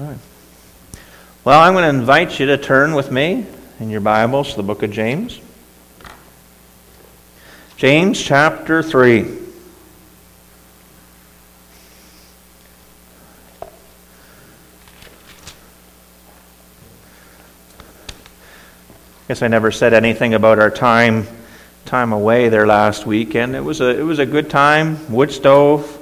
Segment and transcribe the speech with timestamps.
[0.00, 0.16] Okay.
[1.42, 3.44] Well, I'm going to invite you to turn with me
[3.80, 5.40] in your Bibles to the book of James.
[7.76, 9.22] James chapter 3.
[19.26, 21.26] Guess I never said anything about our time
[21.86, 23.56] time away there last weekend.
[23.56, 25.12] It was a it was a good time.
[25.12, 25.92] Wood stove,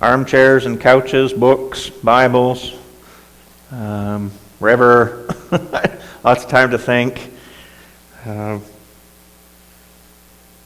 [0.00, 2.81] armchairs and couches, books, Bibles,
[3.72, 5.26] um, river,
[6.22, 7.32] lots of time to think,
[8.26, 8.58] uh,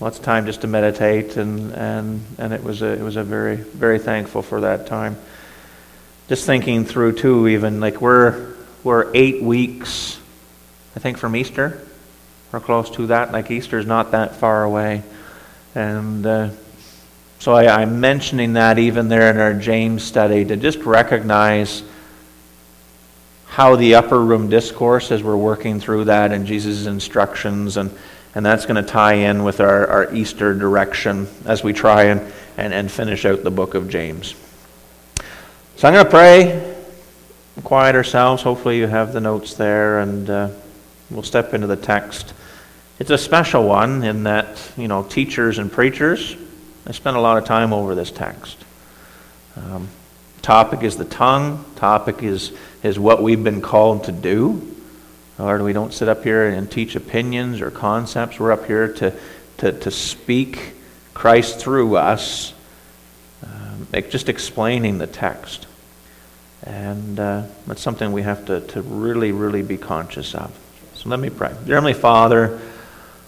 [0.00, 3.24] lots of time just to meditate, and, and, and it was a, it was a
[3.24, 5.16] very very thankful for that time.
[6.28, 10.18] Just thinking through too, even like we're we're eight weeks,
[10.96, 11.80] I think, from Easter.
[12.52, 13.32] We're close to that.
[13.32, 15.02] Like Easter's not that far away,
[15.74, 16.26] and.
[16.26, 16.50] Uh,
[17.38, 21.82] so I, am mentioning that even there in our James study to just recognize
[23.56, 27.90] how the upper room discourse, as we're working through that and Jesus' instructions, and,
[28.34, 32.20] and that's going to tie in with our, our Easter direction as we try and,
[32.58, 34.34] and, and finish out the book of James.
[35.76, 36.76] So I'm going to pray,
[37.64, 38.42] quiet ourselves.
[38.42, 40.50] Hopefully, you have the notes there, and uh,
[41.10, 42.34] we'll step into the text.
[42.98, 46.36] It's a special one in that, you know, teachers and preachers
[46.86, 48.58] I spent a lot of time over this text.
[49.56, 49.88] Um,
[50.42, 51.64] topic is the tongue.
[51.74, 52.52] Topic is,
[52.86, 54.74] is what we've been called to do.
[55.38, 58.38] Lord, we don't sit up here and teach opinions or concepts.
[58.38, 59.12] We're up here to,
[59.58, 60.72] to, to speak
[61.12, 62.54] Christ through us,
[63.42, 65.66] um, just explaining the text.
[66.62, 70.56] And uh, that's something we have to, to really, really be conscious of.
[70.94, 71.54] So let me pray.
[71.64, 72.60] Dear Heavenly Father,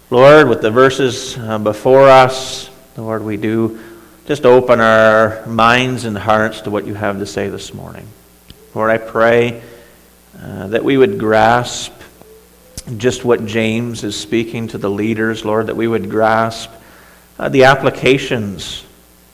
[0.09, 3.79] Lord, with the verses uh, before us, Lord, we do
[4.25, 8.07] just open our minds and hearts to what you have to say this morning.
[8.73, 9.61] Lord, I pray
[10.41, 11.93] uh, that we would grasp
[12.97, 16.71] just what James is speaking to the leaders, Lord, that we would grasp
[17.37, 18.85] uh, the applications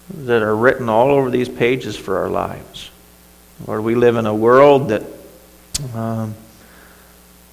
[0.09, 2.89] that are written all over these pages for our lives.
[3.65, 5.03] Lord, we live in a world that
[5.93, 6.35] um,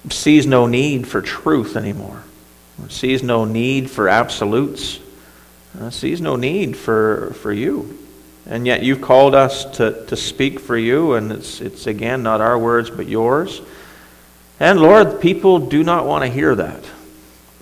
[0.09, 2.23] sees no need for truth anymore,
[2.89, 4.99] sees no need for absolutes
[5.79, 7.97] uh, sees no need for, for you.
[8.45, 12.41] And yet you've called us to, to speak for you, and it's, it's again not
[12.41, 13.61] our words but yours.
[14.59, 16.83] And Lord, people do not want to hear that.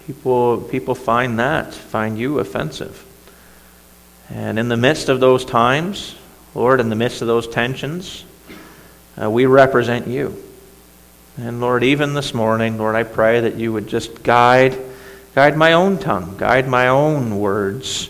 [0.08, 3.06] People, people find that, find you offensive.
[4.30, 6.16] And in the midst of those times,
[6.56, 8.26] Lord, in the midst of those tensions,
[9.22, 10.42] uh, we represent you.
[11.38, 14.78] And Lord, even this morning, Lord, I pray that you would just guide
[15.34, 18.10] Guide my own tongue, guide my own words,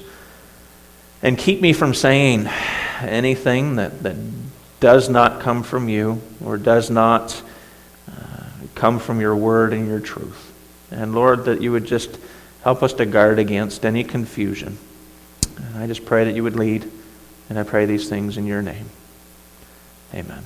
[1.23, 2.47] and keep me from saying
[3.01, 4.15] anything that, that
[4.79, 7.41] does not come from you or does not
[8.09, 8.43] uh,
[8.75, 10.51] come from your word and your truth.
[10.91, 12.17] And Lord, that you would just
[12.63, 14.77] help us to guard against any confusion.
[15.57, 16.89] And I just pray that you would lead,
[17.49, 18.89] and I pray these things in your name.
[20.13, 20.43] Amen.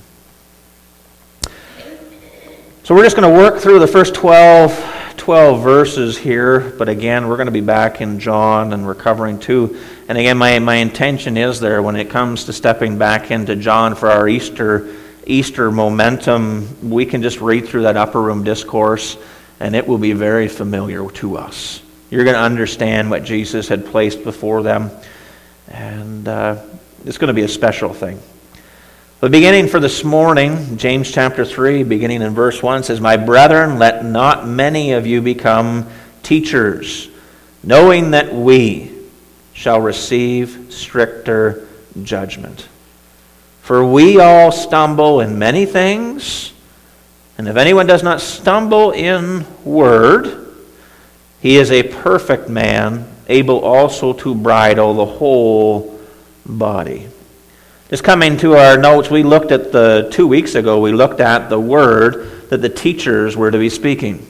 [2.84, 4.95] So we're just going to work through the first 12
[5.26, 9.76] 12 verses here, but again, we're going to be back in John and recovering too.
[10.06, 13.96] And again, my, my intention is there when it comes to stepping back into John
[13.96, 14.94] for our Easter,
[15.26, 19.16] Easter momentum, we can just read through that upper room discourse
[19.58, 21.82] and it will be very familiar to us.
[22.08, 24.92] You're going to understand what Jesus had placed before them,
[25.66, 26.62] and uh,
[27.04, 28.20] it's going to be a special thing.
[29.18, 33.78] The beginning for this morning, James chapter 3, beginning in verse 1, says, My brethren,
[33.78, 35.88] let not many of you become
[36.22, 37.08] teachers,
[37.62, 38.92] knowing that we
[39.54, 41.66] shall receive stricter
[42.02, 42.68] judgment.
[43.62, 46.52] For we all stumble in many things,
[47.38, 50.46] and if anyone does not stumble in word,
[51.40, 55.98] he is a perfect man, able also to bridle the whole
[56.44, 57.08] body.
[57.88, 61.48] Just coming to our notes, we looked at the two weeks ago, we looked at
[61.48, 64.26] the word that the teachers were to be speaking.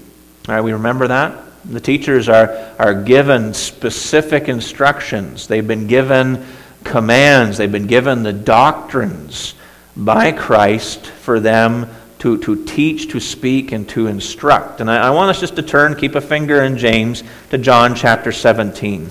[0.46, 1.42] All right, we remember that?
[1.64, 5.46] The teachers are, are given specific instructions.
[5.46, 6.44] They've been given
[6.84, 7.56] commands.
[7.56, 9.54] They've been given the doctrines
[9.96, 11.88] by Christ for them
[12.18, 14.82] to, to teach, to speak, and to instruct.
[14.82, 17.94] And I, I want us just to turn, keep a finger in James, to John
[17.94, 19.10] chapter 17.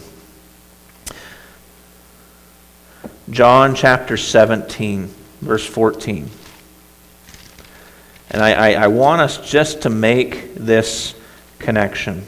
[3.30, 5.10] John chapter 17,
[5.42, 6.30] verse 14.
[8.30, 11.16] And I, I, I, want us just to make this
[11.57, 12.24] connection.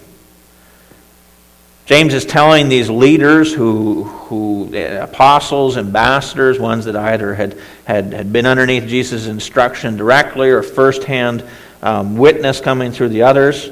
[1.85, 8.33] James is telling these leaders who, who apostles, ambassadors, ones that either had, had, had
[8.33, 11.43] been underneath Jesus' instruction directly or firsthand
[11.81, 13.69] um, witness coming through the others.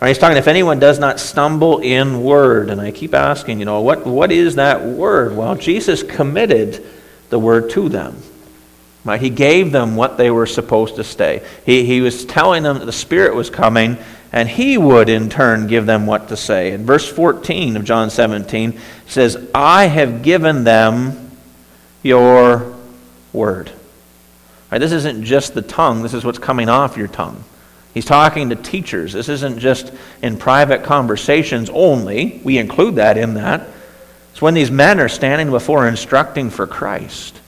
[0.00, 2.68] Right, he's talking if anyone does not stumble in word.
[2.68, 5.36] And I keep asking, you know, what, what is that word?
[5.36, 6.84] Well, Jesus committed
[7.30, 8.16] the word to them.
[9.04, 9.20] Right?
[9.20, 11.42] He gave them what they were supposed to stay.
[11.66, 13.98] He, he was telling them that the Spirit was coming
[14.32, 16.72] and he would in turn give them what to say.
[16.72, 21.30] In verse 14 of John 17 says, I have given them
[22.02, 22.74] your
[23.32, 23.70] word.
[24.72, 27.44] Right, this isn't just the tongue, this is what's coming off your tongue.
[27.94, 29.12] He's talking to teachers.
[29.12, 32.40] This isn't just in private conversations only.
[32.44, 33.68] We include that in that.
[34.32, 37.40] It's when these men are standing before instructing for Christ.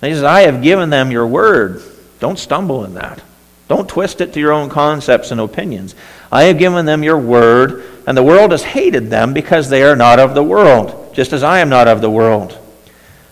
[0.00, 1.82] And he says, I have given them your word.
[2.20, 3.20] Don't stumble in that.
[3.66, 5.96] Don't twist it to your own concepts and opinions.
[6.30, 9.96] I have given them your word, and the world has hated them because they are
[9.96, 12.56] not of the world, just as I am not of the world.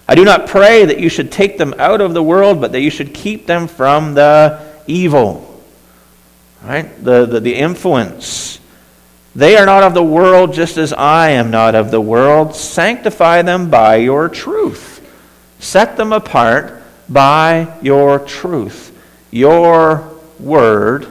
[0.09, 2.81] I do not pray that you should take them out of the world, but that
[2.81, 5.54] you should keep them from the evil.
[6.65, 7.05] Right?
[7.05, 8.59] The, the, the influence.
[9.37, 12.55] They are not of the world, just as I am not of the world.
[12.55, 15.01] Sanctify them by your truth.
[15.59, 18.97] Set them apart by your truth.
[19.31, 21.07] Your word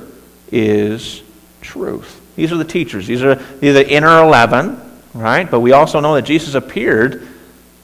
[0.51, 1.21] is
[1.61, 2.21] truth.
[2.35, 3.07] These are the teachers.
[3.07, 4.79] These are, the inner 11,
[5.13, 5.49] right?
[5.49, 7.27] But we also know that Jesus appeared,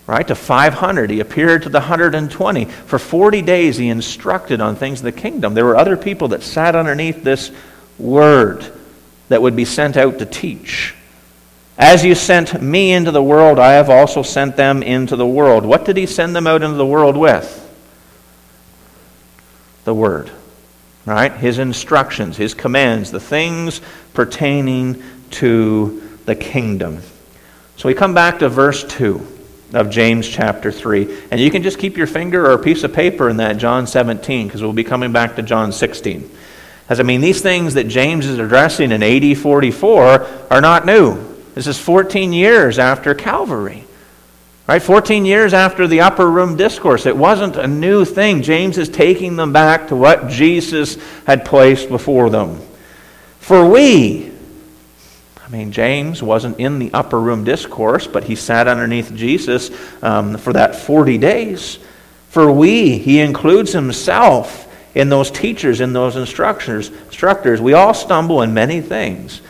[0.10, 1.10] right, to 500.
[1.10, 2.66] He appeared to the 120.
[2.66, 5.54] For 40 days, he instructed on things of the kingdom.
[5.54, 7.52] There were other people that sat underneath this
[7.98, 8.66] word
[9.30, 10.96] that would be sent out to teach.
[11.78, 15.66] As you sent me into the world, I have also sent them into the world.
[15.66, 17.56] What did he send them out into the world with?
[19.86, 20.30] The Word
[21.10, 21.34] right?
[21.34, 23.82] His instructions, his commands, the things
[24.14, 25.02] pertaining
[25.32, 27.02] to the kingdom.
[27.78, 29.39] So we come back to verse 2
[29.74, 31.28] of James chapter 3.
[31.32, 33.88] And you can just keep your finger or a piece of paper in that John
[33.88, 36.30] 17 because we'll be coming back to John 16.
[36.90, 41.24] As I mean, these things that James is addressing in AD 44 are not new.
[41.54, 43.84] This is 14 years after Calvary.
[44.68, 44.82] Right?
[44.82, 48.44] 14 years after the upper room discourse, it wasn't a new thing.
[48.44, 52.60] James is taking them back to what Jesus had placed before them.
[53.40, 54.32] For we,
[55.50, 59.72] I mean, James wasn't in the upper room discourse, but he sat underneath Jesus
[60.04, 61.80] um, for that 40 days.
[62.30, 66.90] For we, he includes himself in those teachers, in those instructors.
[66.90, 67.60] instructors.
[67.60, 69.42] We all stumble in many things.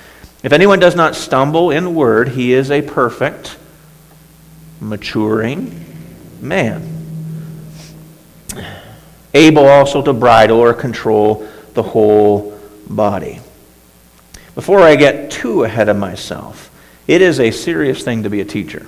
[0.42, 3.58] If anyone does not stumble in word, he is a perfect
[4.80, 5.86] maturing
[6.40, 6.96] man.
[9.34, 12.58] Able also to bridle or control the whole
[12.88, 13.42] body.
[14.60, 16.70] Before I get too ahead of myself,
[17.08, 18.86] it is a serious thing to be a teacher.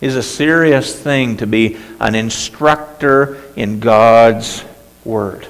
[0.00, 4.64] It is a serious thing to be an instructor in God's
[5.04, 5.48] Word.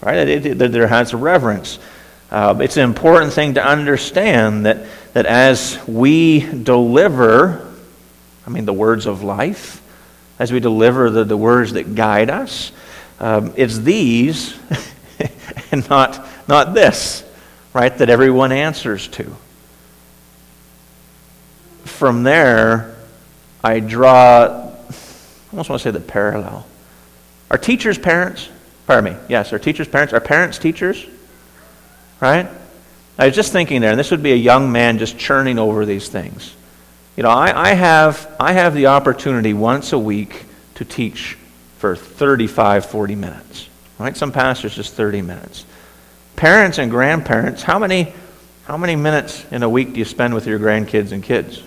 [0.00, 0.28] Right?
[0.28, 1.80] It, it, there has reverence.
[2.30, 7.68] Uh, it's an important thing to understand that, that as we deliver
[8.46, 9.82] I mean, the words of life,
[10.38, 12.70] as we deliver the, the words that guide us.
[13.18, 14.56] Um, it's these
[15.72, 17.24] and not, not this,
[17.72, 19.34] right, that everyone answers to.
[21.84, 22.96] From there,
[23.62, 24.72] I draw, I
[25.52, 26.66] almost want to say the parallel.
[27.50, 28.48] Are teachers parents?
[28.86, 29.20] Pardon me.
[29.28, 30.12] Yes, are teachers parents?
[30.12, 31.04] Are parents teachers?
[32.20, 32.48] Right?
[33.18, 35.84] I was just thinking there, and this would be a young man just churning over
[35.84, 36.54] these things.
[37.16, 40.44] You know, I, I, have, I have the opportunity once a week
[40.76, 41.36] to teach
[41.78, 43.68] for 35, 40 minutes.
[43.98, 44.16] Right?
[44.16, 45.64] Some pastors just 30 minutes.
[46.38, 48.14] Parents and grandparents, how many,
[48.62, 51.60] how many minutes in a week do you spend with your grandkids and kids?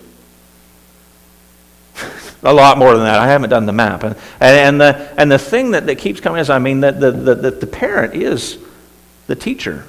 [2.43, 3.19] a lot more than that.
[3.19, 4.05] I haven't done the map.
[4.05, 7.11] And, and, the, and the thing that, that keeps coming is, I mean, that the,
[7.11, 8.59] the, the, the parent is
[9.27, 9.83] the teacher.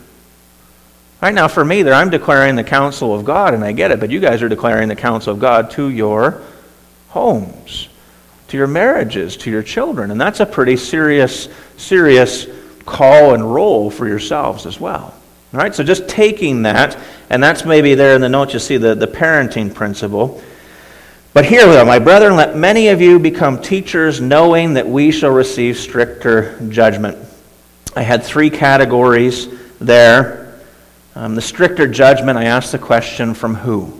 [1.22, 4.00] Right now, for me, there, I'm declaring the counsel of God, and I get it,
[4.00, 6.42] but you guys are declaring the counsel of God to your
[7.10, 7.88] homes,
[8.48, 10.10] to your marriages, to your children.
[10.10, 12.48] And that's a pretty serious, serious
[12.84, 15.14] call and role for yourselves as well.
[15.52, 16.98] All right, so just taking that,
[17.28, 20.42] and that's maybe there in the notes you see the, the parenting principle.
[21.34, 25.30] But here, though, my brethren, let many of you become teachers, knowing that we shall
[25.30, 27.18] receive stricter judgment.
[27.94, 29.48] I had three categories
[29.78, 30.58] there.
[31.14, 33.98] Um, the stricter judgment, I asked the question from who?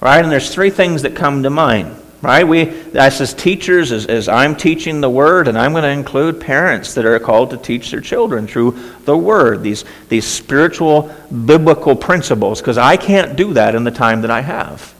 [0.00, 0.22] Right?
[0.22, 1.96] And there's three things that come to mind.
[2.20, 2.46] Right?
[2.46, 6.40] We, us as teachers, as, as I'm teaching the Word, and I'm going to include
[6.40, 11.14] parents that are called to teach their children through the Word, these, these spiritual,
[11.46, 14.94] biblical principles, because I can't do that in the time that I have.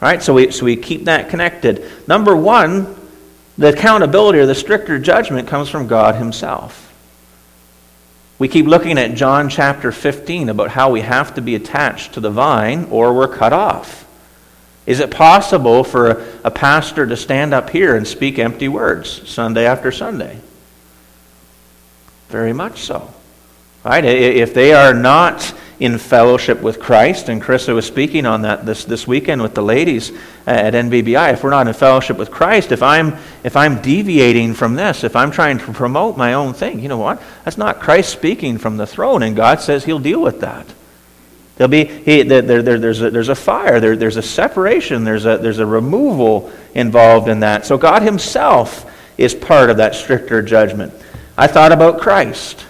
[0.00, 0.22] Right?
[0.22, 1.90] So we, so we keep that connected.
[2.06, 2.94] Number one,
[3.58, 6.82] the accountability or the stricter judgment comes from God Himself.
[8.38, 12.20] We keep looking at John chapter 15 about how we have to be attached to
[12.20, 14.05] the vine or we're cut off.
[14.86, 19.28] Is it possible for a, a pastor to stand up here and speak empty words
[19.28, 20.38] Sunday after Sunday?
[22.28, 23.12] Very much so.
[23.84, 24.04] Right?
[24.04, 28.84] If they are not in fellowship with Christ, and Krista was speaking on that this,
[28.84, 30.10] this weekend with the ladies
[30.46, 31.34] at NBBI.
[31.34, 35.14] If we're not in fellowship with Christ, if I'm, if I'm deviating from this, if
[35.14, 37.22] I'm trying to promote my own thing, you know what?
[37.44, 40.66] That's not Christ speaking from the throne, and God says He'll deal with that.
[41.56, 45.24] There'll be, he, there, there, there's, a, there's a fire, there, there's a separation, there's
[45.24, 47.64] a, there's a removal involved in that.
[47.64, 50.92] So God Himself is part of that stricter judgment.
[51.36, 52.64] I thought about Christ.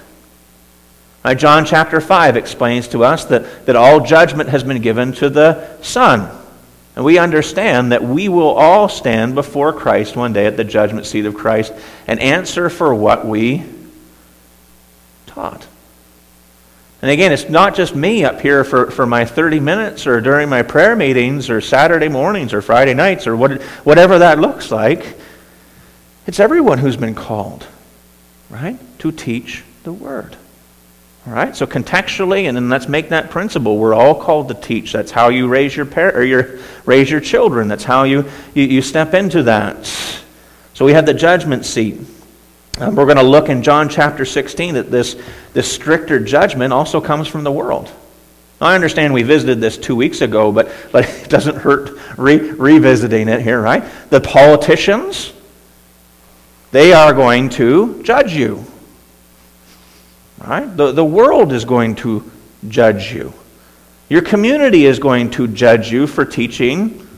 [1.35, 5.83] John chapter 5 explains to us that, that all judgment has been given to the
[5.83, 6.31] Son.
[6.95, 11.05] And we understand that we will all stand before Christ one day at the judgment
[11.05, 11.73] seat of Christ
[12.07, 13.65] and answer for what we
[15.27, 15.67] taught.
[17.07, 20.49] And again, it's not just me up here for, for my 30 minutes or during
[20.49, 25.17] my prayer meetings or Saturday mornings or Friday nights or what, whatever that looks like.
[26.27, 27.65] It's everyone who's been called,
[28.51, 30.37] right, to teach the Word.
[31.29, 33.79] All right, so contextually, and then let's make that principle.
[33.79, 34.93] We're all called to teach.
[34.93, 37.69] That's how you raise your, par- or your, raise your children.
[37.69, 39.87] That's how you, you, you step into that.
[40.75, 42.01] So we have the judgment seat.
[42.79, 45.17] Um, we're going to look in John chapter 16 that this,
[45.55, 47.91] this stricter judgment also comes from the world.
[48.61, 52.39] Now, I understand we visited this two weeks ago, but, but it doesn't hurt re-
[52.39, 53.83] revisiting it here, right?
[54.11, 55.33] The politicians,
[56.71, 58.65] they are going to judge you.
[60.39, 60.77] Right?
[60.77, 62.31] The, the world is going to
[62.69, 63.33] judge you.
[64.11, 67.09] Your community is going to judge you for teaching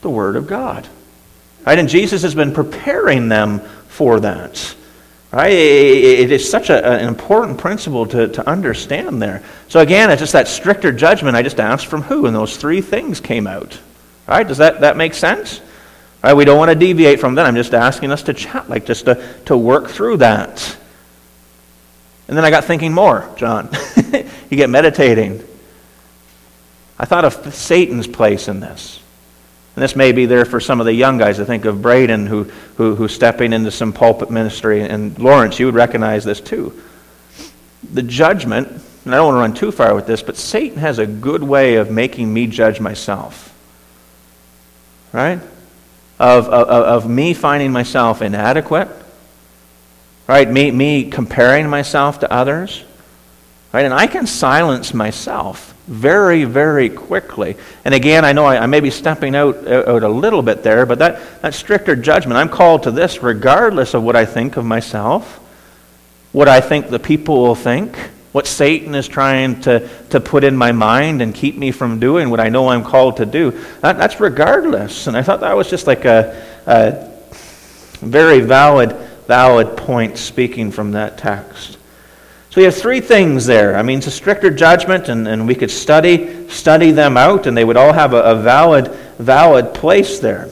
[0.00, 0.88] the Word of God.
[1.66, 1.78] Right?
[1.78, 4.74] And Jesus has been preparing them for that.
[5.32, 5.52] Right?
[5.52, 9.42] It is such a, an important principle to, to understand there.
[9.68, 12.80] So again, it's just that stricter judgment I just asked from who, and those three
[12.80, 13.78] things came out.
[14.26, 14.46] Right?
[14.46, 15.60] Does that, that make sense?
[16.22, 16.34] Right?
[16.34, 17.46] We don't want to deviate from that.
[17.46, 20.76] I'm just asking us to chat, like just to, to work through that.
[22.28, 23.68] And then I got thinking more, John.
[24.50, 25.44] you get meditating.
[26.98, 29.00] I thought of Satan's place in this.
[29.76, 31.38] And this may be there for some of the young guys.
[31.38, 32.44] I think of Braden, who,
[32.76, 34.80] who, who's stepping into some pulpit ministry.
[34.80, 36.82] And Lawrence, you would recognize this too.
[37.92, 40.98] The judgment, and I don't want to run too far with this, but Satan has
[40.98, 43.54] a good way of making me judge myself.
[45.12, 45.40] Right?
[46.18, 48.88] Of, of, of me finding myself inadequate.
[50.26, 50.50] Right?
[50.50, 52.82] Me, me comparing myself to others.
[53.74, 53.84] Right?
[53.84, 57.56] And I can silence myself very, very quickly.
[57.84, 60.62] And again, I know I, I may be stepping out, uh, out a little bit
[60.62, 64.56] there, but that, that stricter judgment, I'm called to this regardless of what I think
[64.56, 65.36] of myself,
[66.32, 67.96] what I think the people will think,
[68.32, 72.28] what Satan is trying to, to put in my mind and keep me from doing
[72.28, 73.52] what I know I'm called to do.
[73.80, 75.06] That, that's regardless.
[75.06, 77.10] And I thought that was just like a, a
[78.00, 78.92] very valid,
[79.26, 81.75] valid point speaking from that text.
[82.56, 83.76] So we have three things there.
[83.76, 87.54] I mean, it's a stricter judgment, and, and we could study study them out, and
[87.54, 90.48] they would all have a, a valid valid place there.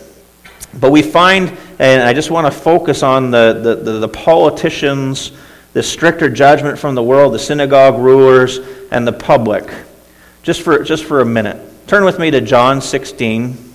[0.78, 5.32] But we find, and I just want to focus on the, the, the, the politicians,
[5.72, 8.58] the stricter judgment from the world, the synagogue rulers,
[8.90, 9.64] and the public.
[10.42, 11.86] Just for, just for a minute.
[11.86, 13.73] Turn with me to John 16.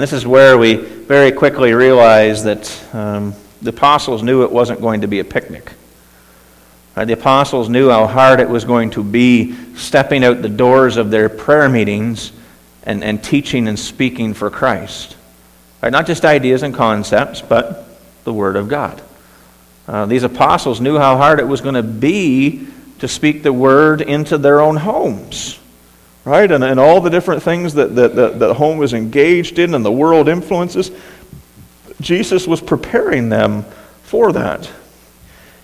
[0.00, 5.02] This is where we very quickly realize that um, the apostles knew it wasn't going
[5.02, 5.72] to be a picnic.
[6.96, 7.04] Right?
[7.04, 11.10] The apostles knew how hard it was going to be stepping out the doors of
[11.10, 12.32] their prayer meetings
[12.82, 15.16] and, and teaching and speaking for Christ.
[15.82, 15.92] Right?
[15.92, 17.86] Not just ideas and concepts, but
[18.24, 19.00] the Word of God.
[19.86, 22.66] Uh, these apostles knew how hard it was going to be
[23.00, 25.59] to speak the Word into their own homes
[26.24, 26.50] right?
[26.50, 29.84] And, and all the different things that, that, that, that home is engaged in and
[29.84, 30.90] the world influences.
[32.00, 33.64] Jesus was preparing them
[34.02, 34.70] for that.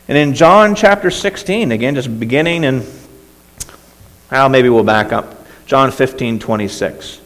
[0.08, 2.84] And in John chapter 16, again, just beginning in,
[4.30, 5.46] well, maybe we'll back up.
[5.66, 7.20] John 15, 26.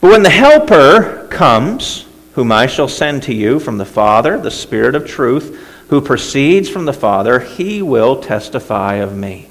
[0.00, 4.50] But when the Helper comes, whom I shall send to you from the Father, the
[4.50, 9.48] Spirit of truth, who proceeds from the Father, he will testify of me.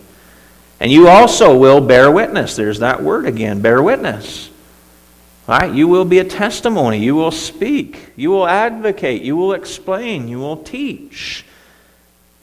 [0.79, 2.55] And you also will bear witness.
[2.55, 4.49] There's that word again bear witness.
[5.47, 5.73] Right?
[5.73, 6.99] You will be a testimony.
[6.99, 8.11] You will speak.
[8.15, 9.21] You will advocate.
[9.21, 10.27] You will explain.
[10.27, 11.45] You will teach.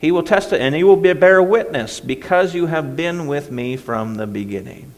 [0.00, 3.76] He will testify, and he will be, bear witness because you have been with me
[3.76, 4.93] from the beginning.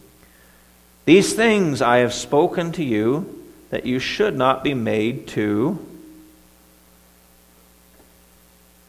[1.05, 5.79] These things I have spoken to you that you should not be made to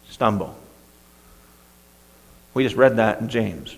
[0.10, 0.56] stumble.
[2.54, 3.75] We just read that in James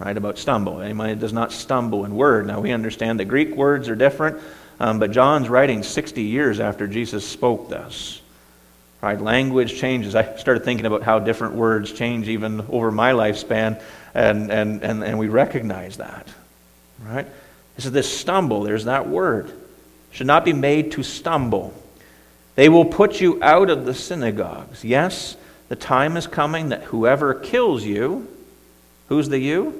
[0.00, 0.80] right, about stumble.
[0.80, 2.46] Anyone does not stumble in word.
[2.46, 4.42] Now, we understand the Greek words are different,
[4.80, 8.20] um, but John's writing 60 years after Jesus spoke this.
[9.02, 10.14] Right, language changes.
[10.14, 13.80] I started thinking about how different words change even over my lifespan,
[14.12, 16.26] and, and, and, and we recognize that.
[17.02, 17.26] Right?
[17.76, 18.62] This is this stumble.
[18.62, 19.52] There's that word.
[20.10, 21.72] Should not be made to stumble.
[22.56, 24.84] They will put you out of the synagogues.
[24.84, 25.34] Yes,
[25.68, 28.28] the time is coming that whoever kills you,
[29.08, 29.79] who's the you?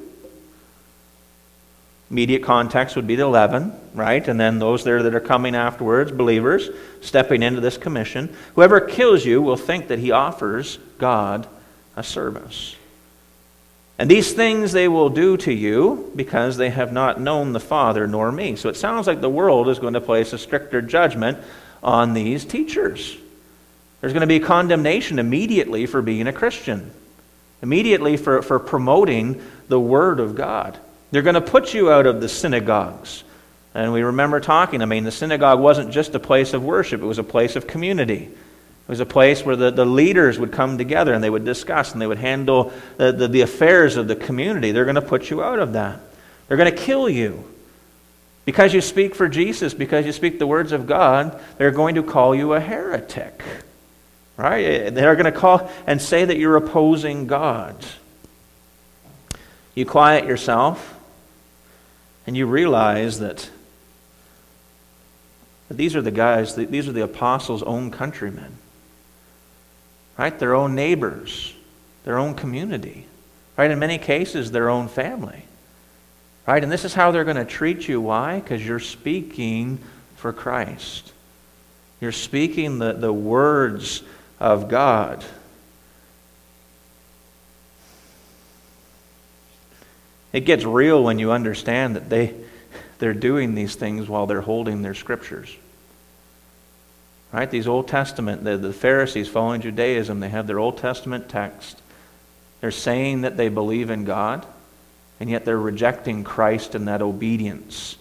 [2.11, 4.27] Immediate context would be the 11, right?
[4.27, 6.69] And then those there that are coming afterwards, believers,
[7.01, 8.35] stepping into this commission.
[8.57, 11.47] Whoever kills you will think that he offers God
[11.95, 12.75] a service.
[13.97, 18.09] And these things they will do to you because they have not known the Father
[18.09, 18.57] nor me.
[18.57, 21.39] So it sounds like the world is going to place a stricter judgment
[21.83, 23.17] on these teachers.
[24.01, 26.91] There's going to be condemnation immediately for being a Christian,
[27.63, 30.79] immediately for, for promoting the Word of God.
[31.11, 33.25] They're going to put you out of the synagogues.
[33.75, 37.07] And we remember talking, I mean, the synagogue wasn't just a place of worship, it
[37.07, 38.25] was a place of community.
[38.25, 41.93] It was a place where the, the leaders would come together and they would discuss
[41.93, 44.73] and they would handle the, the, the affairs of the community.
[44.73, 46.01] They're going to put you out of that.
[46.49, 47.45] They're going to kill you.
[48.45, 52.03] Because you speak for Jesus, because you speak the words of God, they're going to
[52.03, 53.45] call you a heretic.
[54.37, 54.65] Right?
[54.65, 57.77] Eh, eh, they're going to call and say that you're opposing God.
[59.77, 61.00] You quiet yourself
[62.31, 63.51] and you realize that,
[65.69, 68.57] these are the guys, these are the apostles' own countrymen,
[70.17, 70.39] right?
[70.39, 71.53] Their own neighbors,
[72.05, 73.07] their own community,
[73.57, 73.69] right?
[73.69, 75.43] In many cases, their own family,
[76.47, 76.63] right?
[76.63, 78.01] And this is how they're going to treat you.
[78.01, 78.39] Why?
[78.39, 79.81] Because you're speaking
[80.15, 81.13] for Christ.
[82.01, 84.05] You're speaking the, the words
[84.39, 85.25] of God.
[90.33, 92.35] It gets real when you understand that they,
[92.99, 95.55] they're doing these things while they're holding their scriptures.
[97.33, 97.51] Right?
[97.51, 101.81] These Old Testament, the, the Pharisees following Judaism, they have their Old Testament text.
[102.61, 104.45] They're saying that they believe in God,
[105.19, 107.97] and yet they're rejecting Christ and that obedience.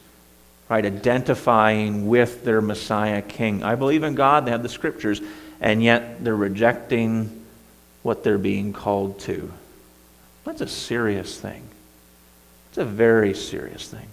[0.68, 0.86] Right?
[0.86, 3.64] Identifying with their Messiah King.
[3.64, 5.22] I believe in God, they have the scriptures,
[5.62, 7.46] and yet they're rejecting
[8.04, 9.52] what they're being called to.
[10.44, 11.64] That's a serious thing.
[12.80, 14.08] A very serious thing.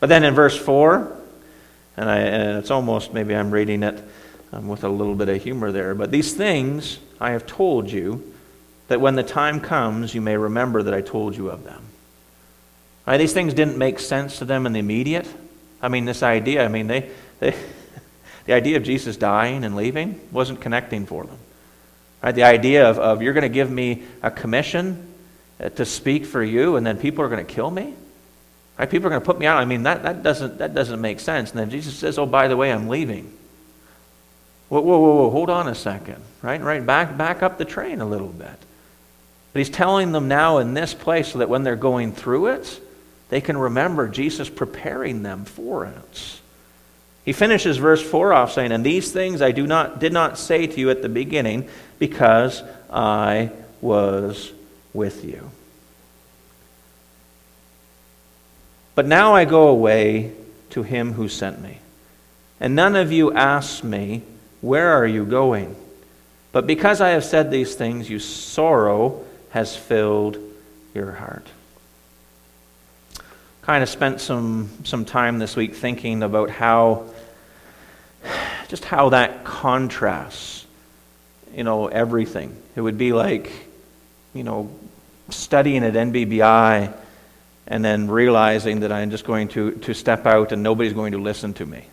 [0.00, 1.16] But then in verse 4,
[1.98, 4.02] and, I, and it's almost, maybe I'm reading it
[4.52, 8.32] um, with a little bit of humor there, but these things I have told you,
[8.88, 11.82] that when the time comes, you may remember that I told you of them.
[13.06, 15.28] Right, these things didn't make sense to them in the immediate.
[15.82, 17.54] I mean, this idea, I mean, they, they
[18.46, 21.38] the idea of Jesus dying and leaving wasn't connecting for them.
[22.22, 25.13] Right, the idea of, of you're going to give me a commission
[25.60, 27.94] Uh, to speak for you and then people are going to kill me?
[28.78, 28.90] Right?
[28.90, 29.58] People are going to put me out.
[29.58, 31.50] I mean, that, that, doesn't, that doesn't make sense.
[31.50, 33.32] And then Jesus says, oh, by the way, I'm leaving.
[34.68, 36.22] Whoa, whoa, whoa, whoa, hold on a second.
[36.42, 36.60] Right?
[36.60, 36.84] Right?
[36.84, 38.58] Back, back up the train a little bit.
[39.52, 42.80] But he's telling them now in this place so that when they're going through it,
[43.28, 46.40] they can remember Jesus preparing them for it.
[47.24, 50.66] He finishes verse 4 off saying, And these things I do not, did not say
[50.66, 54.52] to you at the beginning because I was
[54.94, 55.50] with you.
[58.94, 60.32] But now I go away
[60.70, 61.78] to him who sent me.
[62.60, 64.22] And none of you asks me,
[64.60, 65.76] Where are you going?
[66.52, 70.38] But because I have said these things, you sorrow has filled
[70.94, 71.46] your heart.
[73.62, 77.06] Kind of spent some, some time this week thinking about how,
[78.68, 80.64] just how that contrasts,
[81.52, 82.56] you know, everything.
[82.76, 83.50] It would be like,
[84.34, 84.70] you know,
[85.30, 86.92] studying at NBBI
[87.66, 91.18] and then realizing that I'm just going to, to step out and nobody's going to
[91.18, 91.84] listen to me.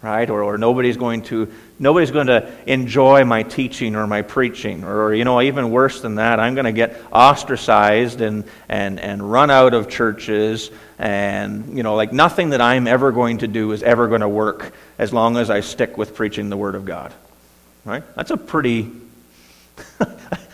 [0.00, 0.30] Right?
[0.30, 4.84] Or, or nobody's going to nobody's going to enjoy my teaching or my preaching.
[4.84, 9.28] Or, you know, even worse than that, I'm going to get ostracized and, and, and
[9.28, 13.72] run out of churches and you know, like nothing that I'm ever going to do
[13.72, 16.84] is ever going to work as long as I stick with preaching the Word of
[16.84, 17.12] God.
[17.84, 18.04] Right?
[18.14, 18.92] That's a pretty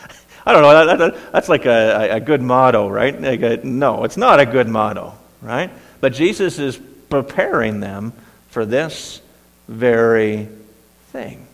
[0.47, 3.19] I don't know, that, that, that's like a, a good motto, right?
[3.19, 5.71] Like a, no, it's not a good motto, right?
[6.01, 6.79] But Jesus is
[7.09, 8.13] preparing them
[8.49, 9.23] for this
[9.69, 10.49] very
[11.13, 11.47] thing.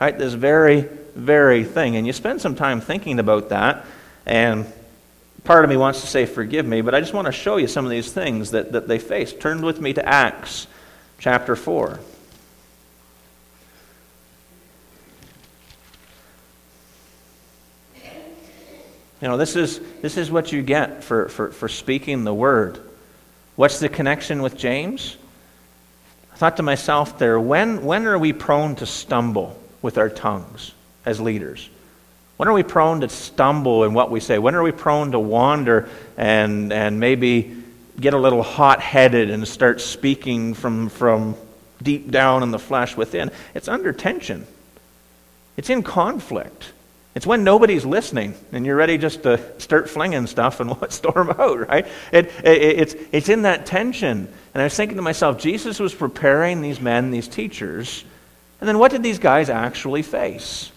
[0.00, 0.16] Right?
[0.16, 1.96] This very, very thing.
[1.96, 3.84] And you spend some time thinking about that,
[4.24, 4.66] and
[5.44, 7.66] part of me wants to say, forgive me, but I just want to show you
[7.66, 9.32] some of these things that, that they face.
[9.32, 10.66] Turn with me to Acts
[11.18, 12.00] chapter 4.
[19.20, 22.80] You know, this is, this is what you get for, for, for speaking the word.
[23.56, 25.16] What's the connection with James?
[26.32, 30.72] I thought to myself there, when, when are we prone to stumble with our tongues
[31.04, 31.68] as leaders?
[32.38, 34.38] When are we prone to stumble in what we say?
[34.38, 37.62] When are we prone to wander and, and maybe
[38.00, 41.36] get a little hot headed and start speaking from, from
[41.82, 43.30] deep down in the flesh within?
[43.54, 44.46] It's under tension,
[45.58, 46.72] it's in conflict.
[47.20, 51.68] It's when nobody's listening and you're ready just to start flinging stuff and storm out,
[51.68, 51.86] right?
[52.12, 54.26] It, it, it's, it's in that tension.
[54.54, 58.06] And I was thinking to myself, Jesus was preparing these men, these teachers,
[58.58, 60.72] and then what did these guys actually face?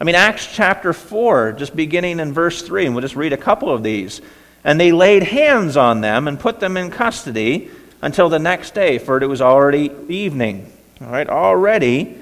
[0.00, 3.36] I mean, Acts chapter 4, just beginning in verse 3, and we'll just read a
[3.36, 4.22] couple of these.
[4.64, 8.96] And they laid hands on them and put them in custody until the next day,
[8.96, 10.72] for it was already evening.
[11.02, 12.16] All right, already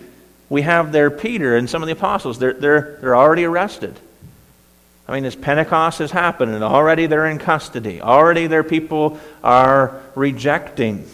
[0.48, 2.38] we have there Peter and some of the apostles.
[2.38, 3.98] They're, they're, they're already arrested.
[5.08, 8.00] I mean, as Pentecost has happened, and already they're in custody.
[8.00, 11.08] Already their people are rejecting.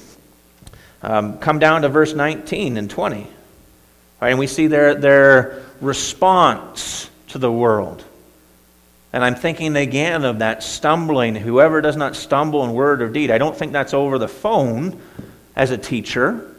[1.03, 3.27] Um, come down to verse 19 and 20.
[4.21, 8.05] Right, and we see their, their response to the world.
[9.13, 11.35] And I'm thinking again of that stumbling.
[11.35, 13.31] Whoever does not stumble in word or deed.
[13.31, 15.01] I don't think that's over the phone
[15.55, 16.52] as a teacher.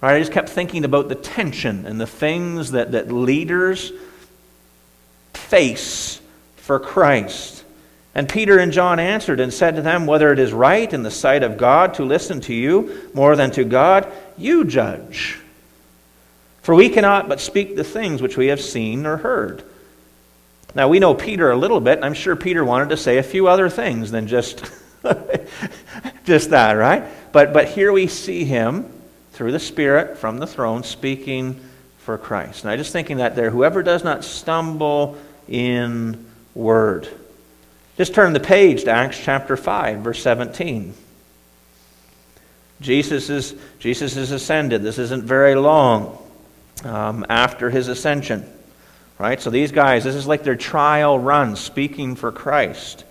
[0.00, 0.14] Right?
[0.14, 3.92] I just kept thinking about the tension and the things that, that leaders
[5.34, 6.20] face
[6.56, 7.64] for Christ.
[8.14, 11.10] And Peter and John answered and said to them, Whether it is right in the
[11.10, 15.38] sight of God to listen to you more than to God, you judge.
[16.62, 19.62] For we cannot but speak the things which we have seen or heard.
[20.74, 23.22] Now, we know Peter a little bit, and I'm sure Peter wanted to say a
[23.22, 24.64] few other things than just,
[26.24, 27.04] just that, right?
[27.32, 28.92] But, but here we see him
[29.38, 31.60] through the Spirit from the throne speaking
[31.98, 32.64] for Christ.
[32.64, 37.06] And I just thinking that there, whoever does not stumble in word.
[37.96, 40.92] Just turn the page to Acts chapter 5, verse 17.
[42.80, 44.82] Jesus is, Jesus is ascended.
[44.82, 46.18] This isn't very long
[46.82, 48.44] um, after his ascension.
[49.20, 49.40] Right?
[49.40, 53.04] So these guys, this is like their trial run, speaking for Christ.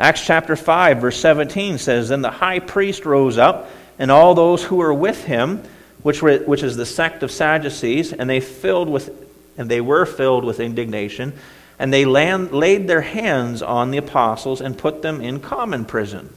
[0.00, 4.64] Acts chapter 5, verse 17 says Then the high priest rose up and all those
[4.64, 5.62] who were with him,
[6.02, 9.10] which, were, which is the sect of Sadducees, and they filled with,
[9.56, 11.32] and they were filled with indignation,
[11.78, 16.32] and they land, laid their hands on the apostles and put them in common prison.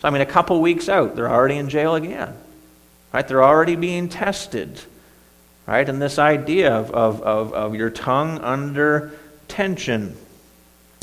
[0.00, 2.34] So I mean, a couple weeks out, they're already in jail again,
[3.12, 3.26] right?
[3.26, 4.80] They're already being tested,
[5.66, 5.88] right?
[5.88, 9.12] And this idea of, of, of, of your tongue under
[9.48, 10.16] tension.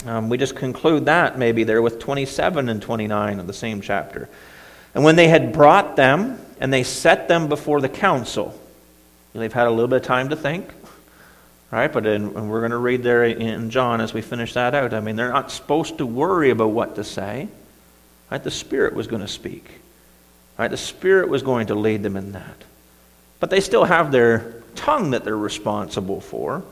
[0.06, 4.30] Um, we just conclude that maybe there with 27 and 29 of the same chapter.
[4.93, 8.60] And when they had brought them and they set them before the council,
[9.34, 10.73] they've had a little bit of time to think,
[11.71, 11.91] right?
[11.91, 14.93] But in, and we're going to read there in John as we finish that out.
[14.93, 17.47] I mean, they're not supposed to worry about what to say.
[18.30, 18.43] Right?
[18.43, 19.69] The Spirit was going to speak.
[20.58, 20.69] Right?
[20.69, 22.63] The Spirit was going to lead them in that.
[23.39, 26.63] But they still have their tongue that they're responsible for.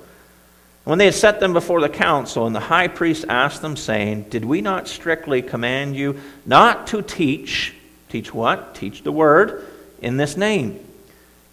[0.86, 4.24] When they had set them before the council, and the high priest asked them, saying,
[4.30, 7.76] Did we not strictly command you not to teach
[8.10, 8.76] Teach what?
[8.76, 9.66] Teach the word
[10.02, 10.86] in this name.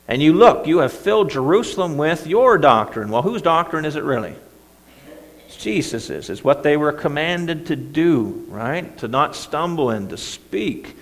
[0.09, 3.11] And you look, you have filled Jerusalem with your doctrine.
[3.11, 4.35] Well, whose doctrine is it really?
[5.47, 6.31] It's Jesus's.
[6.31, 8.97] It's what they were commanded to do, right?
[8.99, 10.97] To not stumble and to speak.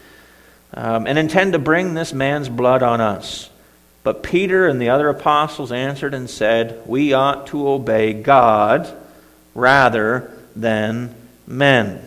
[0.73, 3.51] Um, and intend to bring this man's blood on us.
[4.03, 8.93] But Peter and the other apostles answered and said, We ought to obey God
[9.55, 11.14] rather than
[11.47, 12.07] men.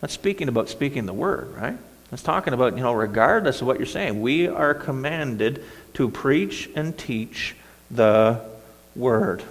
[0.00, 1.76] That's speaking about speaking the word, right?
[2.10, 6.70] That's talking about, you know, regardless of what you're saying, we are commanded to preach
[6.74, 7.54] and teach
[7.90, 8.40] the
[8.96, 9.42] word.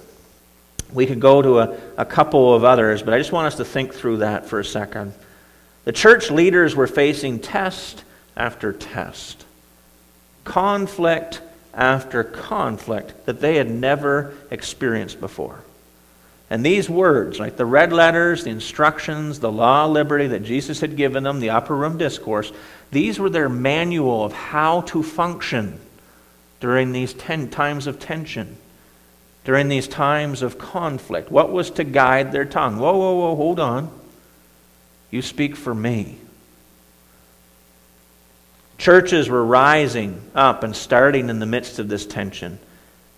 [0.92, 3.66] We could go to a, a couple of others, but I just want us to
[3.66, 5.14] think through that for a second.
[5.84, 8.04] The church leaders were facing test
[8.36, 9.46] after test,
[10.44, 11.42] conflict
[11.74, 15.60] after conflict that they had never experienced before.
[16.50, 20.80] And these words, like the red letters, the instructions, the law of liberty that Jesus
[20.80, 22.54] had given them, the upper room discourse,
[22.92, 25.80] these were their manual of how to function
[26.60, 28.56] during these ten times of tension,
[29.44, 31.30] during these times of conflict?
[31.32, 32.78] What was to guide their tongue?
[32.78, 33.92] Whoa, whoa, whoa, hold on.
[35.12, 36.18] You speak for me.
[38.78, 42.60] Churches were rising up and starting in the midst of this tension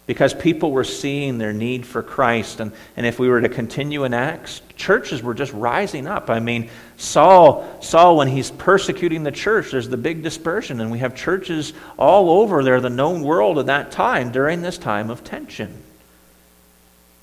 [0.09, 2.61] because people were seeing their need for Christ.
[2.61, 6.31] And, and if we were to continue in Acts, churches were just rising up.
[6.31, 10.97] I mean, Saul, Saul, when he's persecuting the church, there's the big dispersion, and we
[10.97, 15.23] have churches all over there, the known world at that time, during this time of
[15.23, 15.79] tension.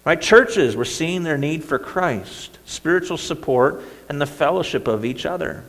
[0.05, 0.21] Right?
[0.21, 5.65] Churches were seeing their need for Christ, spiritual support, and the fellowship of each other.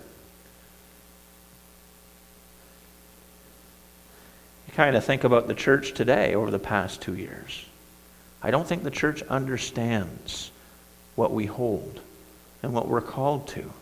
[4.77, 7.65] Kind of think about the church today over the past two years.
[8.43, 10.51] I don't think the church understands
[11.15, 11.99] what we hold
[12.61, 13.73] and what we're called to.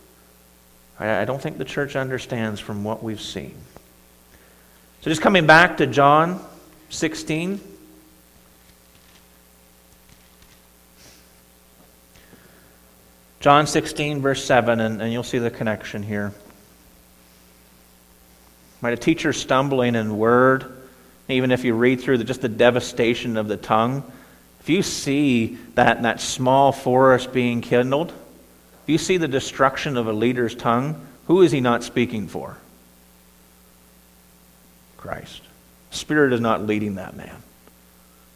[0.98, 3.54] I don't think the church understands from what we've seen.
[5.02, 6.42] So, just coming back to John
[6.88, 7.60] 16.
[13.40, 16.32] John 16, verse 7, and, and you'll see the connection here.
[18.80, 20.75] Might a teacher stumbling in word
[21.28, 24.10] even if you read through the, just the devastation of the tongue,
[24.60, 30.06] if you see that, that small forest being kindled, if you see the destruction of
[30.06, 32.56] a leader's tongue, who is he not speaking for?
[34.96, 35.42] Christ.
[35.90, 37.42] Spirit is not leading that man.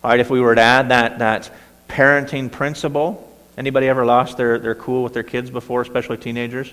[0.02, 1.50] All right, if we were to add that, that
[1.88, 6.72] parenting principle, anybody ever lost their, their cool with their kids before, especially teenagers?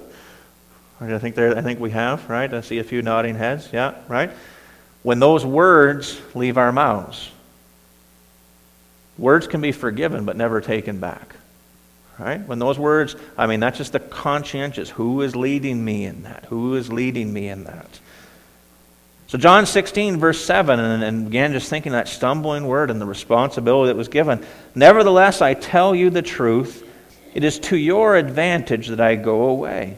[1.00, 2.52] I think, there, I think we have, right?
[2.52, 3.68] I see a few nodding heads.
[3.72, 4.30] Yeah, right?
[5.02, 7.30] When those words leave our mouths.
[9.18, 11.36] Words can be forgiven but never taken back.
[12.18, 12.46] Right?
[12.46, 14.90] When those words, I mean, that's just the conscientious.
[14.90, 16.44] Who is leading me in that?
[16.46, 17.88] Who is leading me in that?
[19.26, 23.06] So, John 16, verse 7, and, and again, just thinking that stumbling word and the
[23.06, 24.44] responsibility that was given.
[24.74, 26.86] Nevertheless, I tell you the truth,
[27.32, 29.96] it is to your advantage that I go away.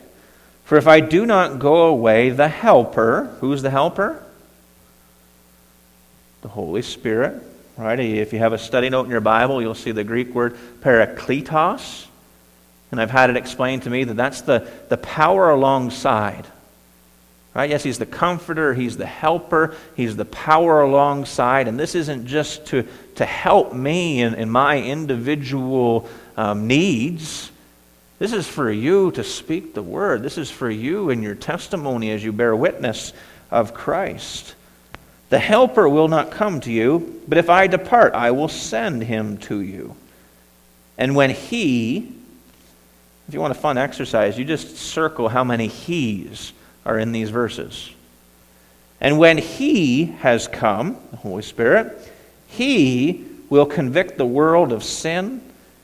[0.62, 4.24] For if I do not go away, the Helper, who's the Helper?
[6.44, 7.42] The Holy Spirit.
[7.78, 7.98] Right?
[7.98, 12.07] If you have a study note in your Bible, you'll see the Greek word parakletos.
[12.92, 16.46] And I've had it explained to me that that's the, the power alongside.
[17.54, 17.70] Right?
[17.70, 21.66] Yes, he's the comforter, he's the helper, he's the power alongside.
[21.66, 27.50] And this isn't just to, to help me in, in my individual um, needs.
[28.18, 30.22] This is for you to speak the word.
[30.22, 33.14] This is for you in your testimony as you bear witness
[33.50, 34.54] of Christ.
[35.31, 39.39] The Helper will not come to you, but if I depart, I will send him
[39.39, 39.97] to you.
[40.99, 42.13] And when he,
[43.27, 46.53] if you want a fun exercise, you just circle how many he's
[46.85, 47.91] are in these verses.
[49.01, 52.11] And when he has come, the Holy Spirit,
[52.47, 55.41] he will convict the world of sin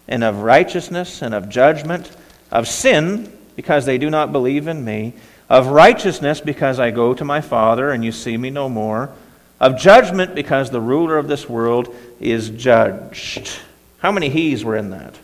[0.06, 2.10] and of righteousness and of judgment,
[2.50, 5.14] of sin because they do not believe in me,
[5.48, 9.10] of righteousness because I go to my Father and you see me no more
[9.60, 13.58] of judgment because the ruler of this world is judged.
[13.98, 15.14] How many he's were in that?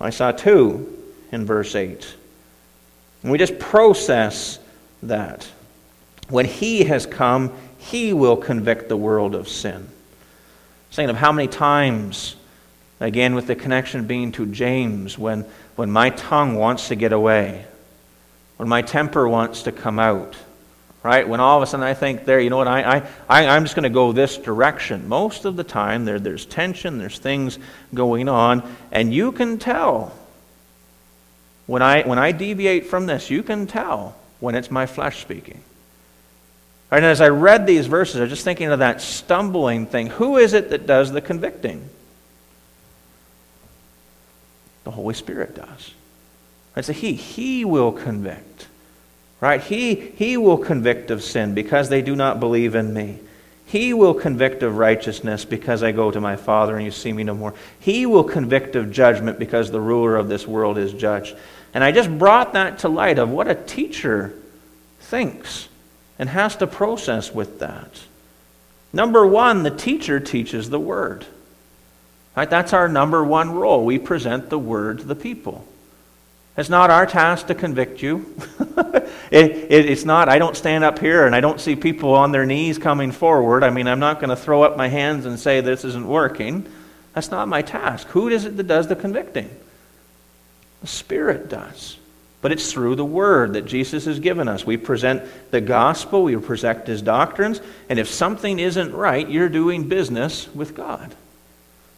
[0.00, 0.96] I saw two
[1.32, 2.14] in verse 8.
[3.22, 4.58] And we just process
[5.02, 5.48] that.
[6.28, 9.88] When he has come, he will convict the world of sin.
[10.90, 12.36] Saying of how many times,
[13.00, 15.44] again with the connection being to James, when,
[15.76, 17.66] when my tongue wants to get away,
[18.56, 20.36] when my temper wants to come out,
[21.06, 21.26] right?
[21.28, 23.76] When all of a sudden I think there, you know what, I, I, I'm just
[23.76, 25.08] going to go this direction.
[25.08, 27.60] Most of the time there, there's tension, there's things
[27.94, 30.12] going on, and you can tell.
[31.66, 35.62] When I, when I deviate from this, you can tell when it's my flesh speaking.
[36.90, 40.08] Right, and as I read these verses, I was just thinking of that stumbling thing.
[40.08, 41.88] Who is it that does the convicting?
[44.82, 45.92] The Holy Spirit does.
[46.74, 47.14] I say He.
[47.14, 48.66] He will convict.
[49.46, 49.62] Right?
[49.62, 53.20] He, he will convict of sin because they do not believe in me.
[53.64, 57.22] He will convict of righteousness because I go to my Father and you see me
[57.22, 57.54] no more.
[57.78, 61.36] He will convict of judgment because the ruler of this world is judged.
[61.72, 64.34] And I just brought that to light of what a teacher
[64.98, 65.68] thinks
[66.18, 68.02] and has to process with that.
[68.92, 71.24] Number one, the teacher teaches the word.
[72.36, 72.50] Right?
[72.50, 73.84] That's our number one role.
[73.84, 75.64] We present the word to the people.
[76.56, 78.34] It's not our task to convict you.
[79.30, 82.32] it, it, it's not, I don't stand up here and I don't see people on
[82.32, 83.62] their knees coming forward.
[83.62, 86.66] I mean, I'm not going to throw up my hands and say this isn't working.
[87.12, 88.06] That's not my task.
[88.08, 89.50] Who is it that does the convicting?
[90.80, 91.98] The Spirit does.
[92.42, 94.64] but it's through the word that Jesus has given us.
[94.64, 99.88] We present the gospel, we present his doctrines, and if something isn't right, you're doing
[99.88, 101.14] business with God.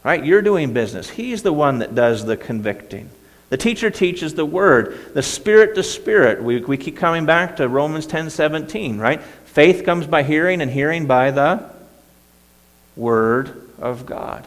[0.03, 0.25] Right?
[0.25, 1.11] You're doing business.
[1.11, 3.11] He's the one that does the convicting.
[3.51, 6.43] The teacher teaches the word, the spirit to spirit.
[6.43, 9.23] We, we keep coming back to Romans 10 17, right?
[9.47, 11.65] Faith comes by hearing, and hearing by the
[12.95, 14.47] word of God.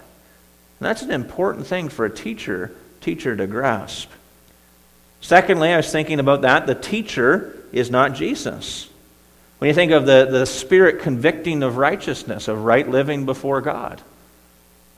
[0.79, 4.09] And that's an important thing for a teacher, teacher to grasp.
[5.21, 6.67] Secondly, I was thinking about that.
[6.67, 8.89] The teacher is not Jesus.
[9.59, 14.01] When you think of the, the spirit convicting of righteousness, of right living before God,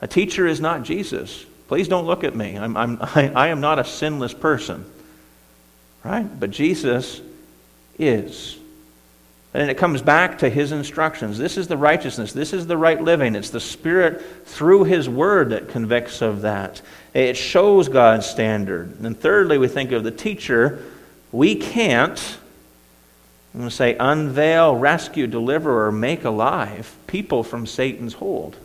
[0.00, 1.44] a teacher is not Jesus.
[1.68, 2.56] Please don't look at me.
[2.56, 4.84] I'm, I'm, I, I am not a sinless person.
[6.02, 6.28] Right?
[6.38, 7.20] But Jesus
[7.98, 8.58] is.
[9.54, 11.38] And it comes back to his instructions.
[11.38, 12.32] This is the righteousness.
[12.32, 13.36] This is the right living.
[13.36, 16.82] It's the Spirit through his word that convicts of that.
[17.14, 19.00] It shows God's standard.
[19.00, 20.82] And thirdly, we think of the teacher.
[21.30, 22.18] We can't,
[23.54, 28.56] I'm going to say, unveil, rescue, deliver, or make alive people from Satan's hold.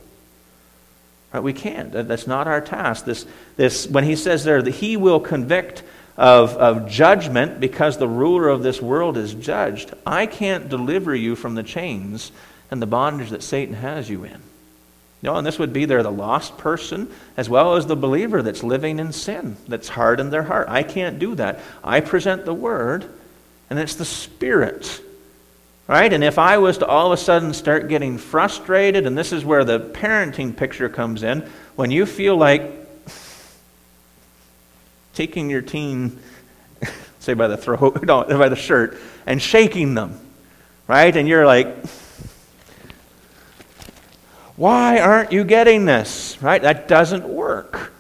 [1.34, 1.44] Right?
[1.44, 1.92] We can't.
[1.92, 3.06] That's not our task.
[3.06, 5.84] This, this, when he says there that he will convict
[6.18, 9.94] of, of judgment because the ruler of this world is judged.
[10.06, 12.32] I can't deliver you from the chains
[12.70, 14.42] and the bondage that Satan has you in.
[15.22, 18.64] No, and this would be there the lost person as well as the believer that's
[18.64, 20.68] living in sin, that's hardened their heart.
[20.70, 21.60] I can't do that.
[21.84, 23.06] I present the word,
[23.70, 25.02] and it's the Spirit.
[25.90, 26.14] Right?
[26.14, 29.44] And if I was to all of a sudden start getting frustrated, and this is
[29.44, 32.62] where the parenting picture comes in, when you feel like
[35.16, 36.20] taking your teen,
[37.20, 40.20] say by the throat, no, by the shirt, and shaking them,
[40.86, 41.16] right?
[41.16, 41.76] And you're like,
[44.58, 46.38] why aren't you getting this?
[46.40, 46.62] Right?
[46.62, 47.94] That doesn't work.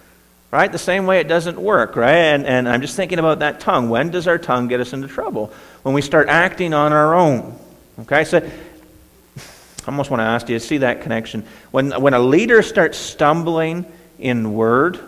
[0.51, 0.71] Right?
[0.71, 2.13] The same way it doesn't work, right?
[2.13, 3.89] And, and I'm just thinking about that tongue.
[3.89, 5.51] When does our tongue get us into trouble?
[5.81, 7.59] When we start acting on our own.
[8.01, 8.23] Okay?
[8.25, 8.37] So
[9.37, 11.45] I almost want to ask you to see that connection.
[11.71, 13.85] When, when a leader starts stumbling
[14.17, 14.99] in word,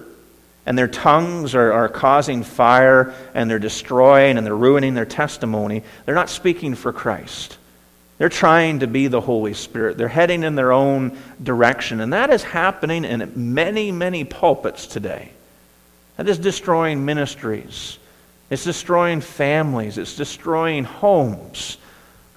[0.65, 5.83] and their tongues are, are causing fire and they're destroying and they're ruining their testimony,
[6.05, 7.57] they're not speaking for Christ.
[8.17, 9.97] They're trying to be the Holy Spirit.
[9.97, 12.01] They're heading in their own direction.
[12.01, 15.31] And that is happening in many, many pulpits today.
[16.17, 17.97] That is destroying ministries.
[18.51, 19.97] It's destroying families.
[19.97, 21.77] It's destroying homes.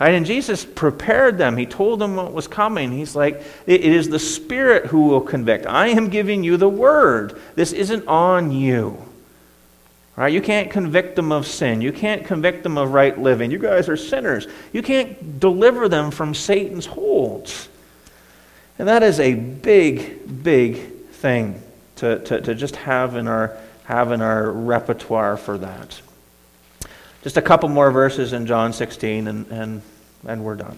[0.00, 0.14] Right?
[0.14, 1.56] And Jesus prepared them.
[1.56, 2.90] He told them what was coming.
[2.90, 5.66] He's like, it is the Spirit who will convict.
[5.66, 7.40] I am giving you the word.
[7.54, 8.98] This isn't on you.
[10.16, 10.32] Right?
[10.32, 11.80] You can't convict them of sin.
[11.80, 13.50] You can't convict them of right living.
[13.50, 14.46] You guys are sinners.
[14.72, 17.68] You can't deliver them from Satan's holds.
[18.78, 20.76] And that is a big, big
[21.10, 21.62] thing
[21.96, 26.00] to, to, to just have in, our, have in our repertoire for that.
[27.24, 29.82] Just a couple more verses in John 16, and, and,
[30.26, 30.76] and we're done.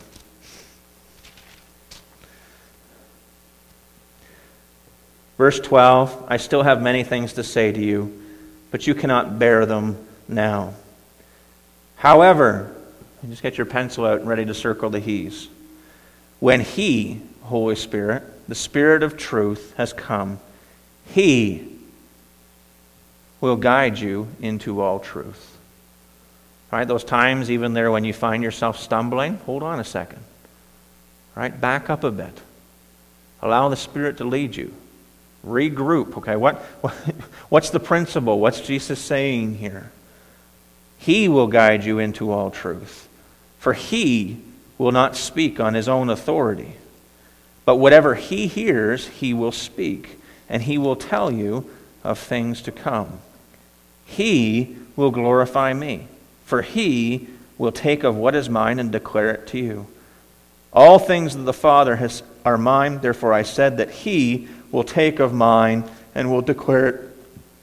[5.36, 8.22] Verse 12 I still have many things to say to you,
[8.70, 9.96] but you cannot bear them
[10.28, 10.74] now.
[11.96, 12.72] However,
[13.24, 15.48] you just get your pencil out and ready to circle the He's.
[16.38, 20.38] When He, Holy Spirit, the Spirit of truth, has come,
[21.06, 21.76] He
[23.40, 25.55] will guide you into all truth.
[26.70, 26.86] Right?
[26.86, 30.22] Those times, even there, when you find yourself stumbling, hold on a second.
[31.34, 31.58] Right?
[31.58, 32.40] Back up a bit.
[33.40, 34.74] Allow the Spirit to lead you.
[35.46, 36.16] Regroup.
[36.18, 36.92] Okay, what, what,
[37.48, 38.40] what's the principle?
[38.40, 39.90] What's Jesus saying here?
[40.98, 43.08] He will guide you into all truth.
[43.58, 44.40] For he
[44.78, 46.76] will not speak on his own authority.
[47.64, 51.68] But whatever he hears, he will speak, and he will tell you
[52.02, 53.20] of things to come.
[54.04, 56.06] He will glorify me
[56.46, 57.26] for he
[57.58, 59.86] will take of what is mine and declare it to you.
[60.72, 65.18] All things that the Father has are mine, therefore I said that he will take
[65.18, 67.10] of mine and will declare it,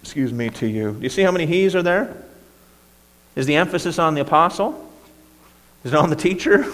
[0.02, 0.92] excuse me, to you.
[0.92, 2.16] Do you see how many he's are there?
[3.36, 4.92] Is the emphasis on the apostle?
[5.86, 6.66] Is it on the teacher?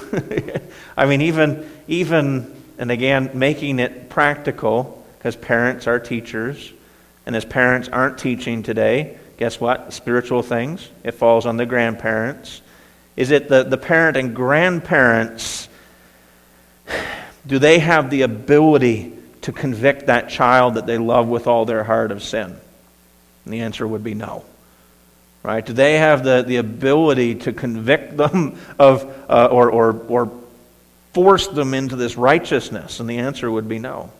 [0.97, 6.73] I mean, even, even, and again, making it practical, because parents are teachers,
[7.27, 9.93] and as parents aren't teaching today, Guess what?
[9.93, 10.89] Spiritual things.
[11.01, 12.61] It falls on the grandparents.
[13.15, 15.69] Is it the, the parent and grandparents?
[17.47, 21.85] Do they have the ability to convict that child that they love with all their
[21.85, 22.53] heart of sin?
[23.45, 24.43] And the answer would be no.
[25.41, 25.65] Right?
[25.65, 30.31] Do they have the, the ability to convict them of uh, or, or, or
[31.13, 32.99] force them into this righteousness?
[32.99, 34.11] And the answer would be no.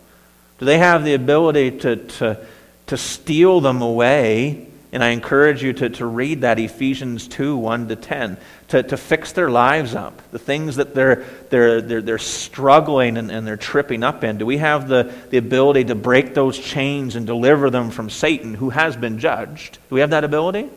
[0.59, 2.47] Do they have the ability to, to,
[2.87, 7.89] to steal them away And I encourage you to, to read that Ephesians 2 1
[7.89, 8.37] to 10,
[8.69, 13.31] to, to fix their lives up, the things that they're, they're, they're, they're struggling and,
[13.31, 14.39] and they're tripping up in.
[14.39, 18.55] Do we have the, the ability to break those chains and deliver them from Satan,
[18.55, 19.73] who has been judged?
[19.89, 20.61] Do we have that ability?
[20.61, 20.71] And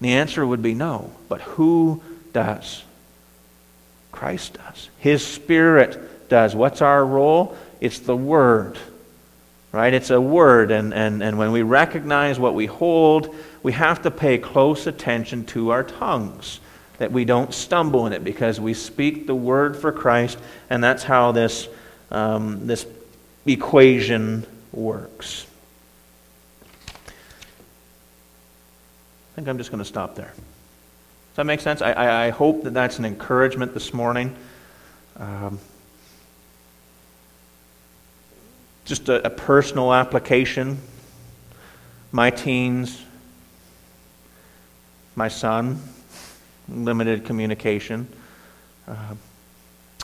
[0.00, 1.10] the answer would be no.
[1.30, 2.02] But who
[2.34, 2.84] does?
[4.12, 4.90] Christ does.
[4.98, 6.54] His Spirit does.
[6.54, 7.56] What's our role?
[7.80, 8.78] It's the Word
[9.72, 9.94] right?
[9.94, 14.10] It's a word, and, and, and when we recognize what we hold, we have to
[14.10, 16.60] pay close attention to our tongues,
[16.98, 21.04] that we don't stumble in it because we speak the word for Christ, and that's
[21.04, 21.68] how this,
[22.10, 22.86] um, this
[23.46, 25.46] equation works.
[26.96, 27.02] I
[29.36, 30.32] think I'm just going to stop there.
[30.34, 31.80] Does that make sense?
[31.80, 34.34] I, I, I hope that that's an encouragement this morning.
[35.16, 35.60] Um,
[38.90, 40.76] just a, a personal application.
[42.10, 43.00] My teens,
[45.14, 45.80] my son,
[46.68, 48.08] limited communication.
[48.88, 49.14] Uh,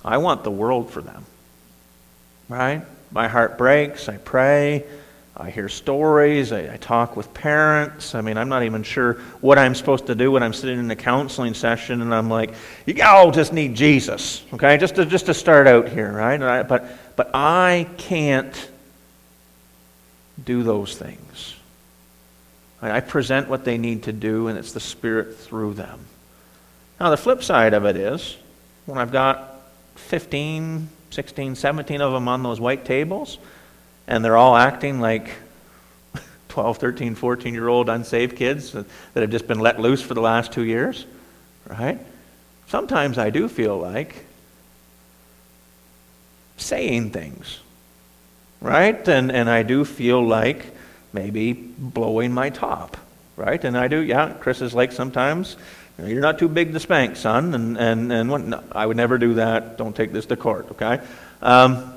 [0.04, 1.24] I want the world for them.
[2.48, 2.82] Right?
[3.10, 4.08] My heart breaks.
[4.08, 4.84] I pray.
[5.36, 6.52] I hear stories.
[6.52, 8.14] I, I, talk with parents.
[8.14, 10.88] I mean, I'm not even sure what I'm supposed to do when I'm sitting in
[10.92, 12.54] a counseling session and I'm like,
[12.86, 14.44] you all just need Jesus.
[14.52, 14.76] Okay?
[14.78, 16.62] Just to, just to start out here, right?
[16.62, 18.70] But, but I can't
[20.42, 21.56] do those things.
[22.82, 26.00] I present what they need to do, and it's the Spirit through them.
[27.00, 28.36] Now, the flip side of it is
[28.84, 29.60] when I've got
[29.96, 33.38] 15, 16, 17 of them on those white tables,
[34.06, 35.30] and they're all acting like
[36.48, 40.20] 12, 13, 14 year old unsaved kids that have just been let loose for the
[40.20, 41.06] last two years,
[41.66, 41.98] right?
[42.68, 44.26] Sometimes I do feel like
[46.58, 47.60] saying things
[48.60, 49.06] right?
[49.08, 50.66] And, and I do feel like
[51.12, 52.96] maybe blowing my top,
[53.36, 53.62] right?
[53.62, 55.56] And I do, yeah, Chris is like sometimes,
[55.98, 57.54] you're not too big to spank, son.
[57.54, 59.78] And, and, and when, no, I would never do that.
[59.78, 61.00] Don't take this to court, okay?
[61.40, 61.92] Um,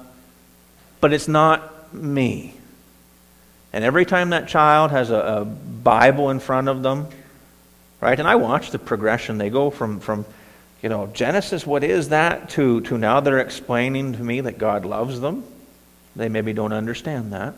[1.02, 2.54] but it's not me.
[3.74, 7.08] And every time that child has a, a, Bible in front of them,
[8.02, 8.20] right?
[8.20, 9.38] And I watch the progression.
[9.38, 10.26] They go from, from
[10.82, 14.86] you know, Genesis, what is that, to, to now they're explaining to me that God
[14.86, 15.44] loves them
[16.16, 17.54] they maybe don't understand that.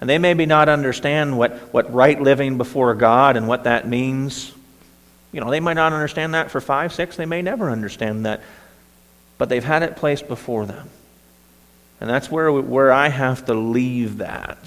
[0.00, 4.52] And they maybe not understand what, what right living before God and what that means.
[5.32, 8.42] You know, they might not understand that for five, six, they may never understand that.
[9.38, 10.90] But they've had it placed before them.
[12.00, 14.58] And that's where, where I have to leave that.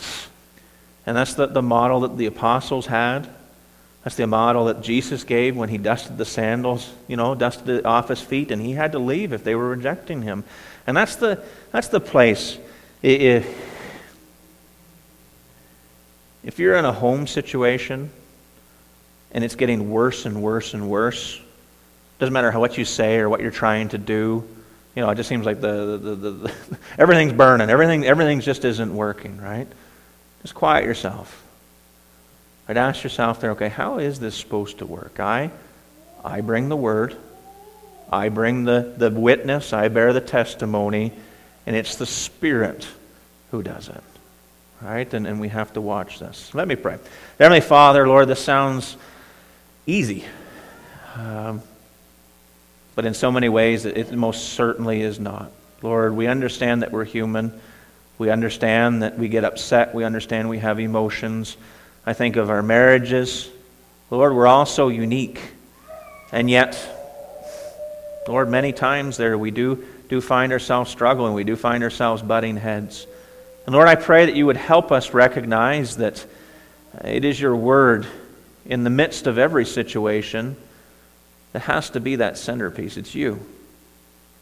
[1.06, 3.30] And that's the, the model that the apostles had.
[4.04, 8.08] That's the model that Jesus gave when he dusted the sandals, you know, dusted off
[8.08, 10.44] his feet, and he had to leave if they were rejecting him.
[10.88, 12.58] And that's the, that's the place
[13.02, 13.48] if,
[16.44, 18.10] if you're in a home situation
[19.32, 21.40] and it's getting worse and worse and worse,
[22.20, 24.48] doesn't matter how, what you say or what you're trying to do,
[24.96, 26.54] you know, it just seems like the, the, the, the
[26.98, 29.68] everything's burning, everything, everything just isn't working, right?
[30.42, 31.46] Just quiet yourself.
[32.68, 35.20] I'd ask yourself there, okay, how is this supposed to work?
[35.20, 35.52] I,
[36.24, 37.16] I bring the word,
[38.12, 41.14] I bring the, the witness, I bear the testimony,
[41.70, 42.88] and it's the Spirit
[43.52, 44.04] who does it.
[44.82, 45.14] Right?
[45.14, 46.56] And, and we have to watch this.
[46.56, 46.98] Let me pray.
[47.38, 48.98] Heavenly Father, Lord, this sounds
[49.86, 50.26] easy.
[51.16, 51.62] Um,
[52.96, 55.52] but in so many ways, it most certainly is not.
[55.84, 57.54] Lord, we understand that we're human.
[58.18, 59.94] We understand that we get upset.
[59.94, 61.56] We understand we have emotions.
[62.04, 63.48] I think of our marriages.
[64.10, 65.40] Lord, we're all so unique.
[66.32, 66.80] And yet,
[68.28, 71.34] Lord, many times there we do do find ourselves struggling.
[71.34, 73.08] We do find ourselves butting heads.
[73.66, 76.26] And Lord, I pray that you would help us recognize that
[77.04, 78.08] it is your word
[78.66, 80.58] in the midst of every situation
[81.54, 82.98] that has to be that centerpiece.
[82.98, 83.40] It's you.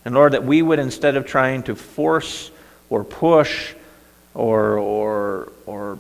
[0.06, 2.50] And Lord, that we would, instead of trying to force
[2.90, 3.74] or push
[4.34, 6.00] or, or, or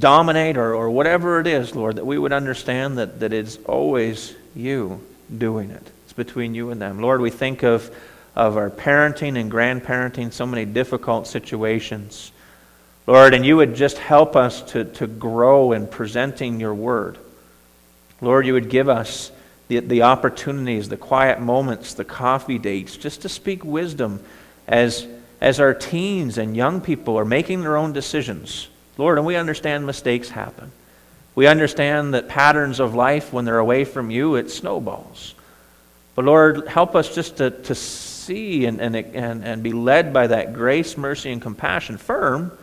[0.00, 4.34] dominate or, or whatever it is, Lord, that we would understand that, that it's always
[4.56, 5.00] you
[5.36, 5.86] doing it.
[6.04, 7.00] It's between you and them.
[7.00, 7.94] Lord, we think of
[8.34, 12.32] of our parenting and grandparenting, so many difficult situations.
[13.06, 17.18] Lord, and you would just help us to, to grow in presenting your word.
[18.20, 19.30] Lord, you would give us
[19.68, 24.22] the, the opportunities, the quiet moments, the coffee dates, just to speak wisdom
[24.66, 25.06] as,
[25.40, 28.68] as our teens and young people are making their own decisions.
[28.96, 30.72] Lord, and we understand mistakes happen.
[31.34, 35.34] We understand that patterns of life, when they're away from you, it snowballs.
[36.14, 37.74] But Lord, help us just to, to
[38.24, 42.56] see and, and, and, and be led by that grace, mercy, and compassion, firm,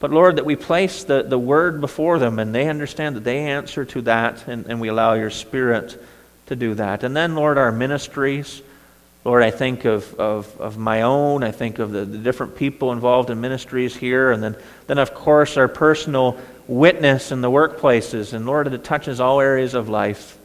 [0.00, 3.38] But Lord, that we place the, the word before them and they understand that they
[3.38, 6.02] answer to that and, and we allow your spirit
[6.46, 7.04] to do that.
[7.04, 8.62] And then, Lord, our ministries.
[9.24, 11.44] Lord, I think of, of, of my own.
[11.44, 14.32] I think of the, the different people involved in ministries here.
[14.32, 14.56] And then,
[14.86, 18.32] then, of course, our personal witness in the workplaces.
[18.32, 20.38] And Lord, that it touches all areas of life.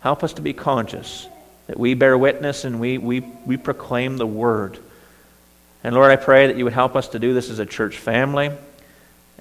[0.00, 1.28] Help us to be conscious
[1.66, 4.78] that we bear witness and we, we, we proclaim the word.
[5.84, 7.98] And Lord, I pray that you would help us to do this as a church
[7.98, 8.50] family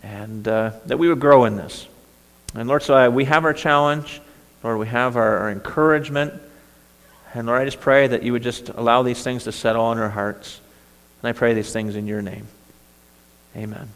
[0.03, 1.88] and uh, that we would grow in this.
[2.55, 4.22] And Lord, so I, we have our challenge.
[4.63, 6.34] Lord, we have our, our encouragement.
[7.34, 9.97] And Lord, I just pray that you would just allow these things to settle on
[9.99, 10.59] our hearts.
[11.22, 12.47] And I pray these things in your name.
[13.55, 13.89] Amen.